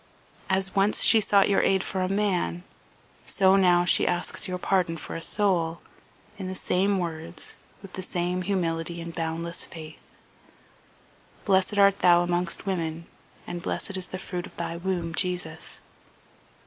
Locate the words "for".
1.83-2.01, 4.97-5.15